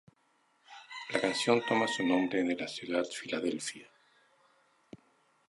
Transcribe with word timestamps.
La 1.11 1.19
canción 1.21 1.61
toma 1.67 1.87
su 1.87 2.03
nombre 2.03 2.41
de 2.41 2.55
la 2.55 2.67
ciudad 2.67 3.03
Filadelfia. 3.05 3.85